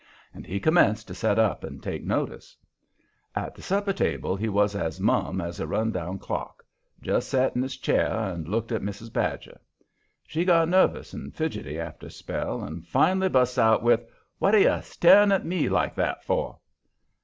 [0.33, 2.57] And he commenced to set up and take notice.
[3.35, 6.63] At the supper table he was as mum as a rundown clock;
[7.03, 9.13] just set in his chair and looked at Mrs.
[9.13, 9.61] Badger.
[10.25, 14.03] She got nervous and fidgety after a spell, and fin'lly bu'sts out with:
[14.39, 16.57] "What are you staring at me like that for?"